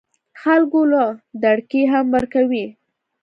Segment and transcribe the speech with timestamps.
[0.41, 1.03] خلکو له
[1.43, 2.65] دړکې هم ورکوي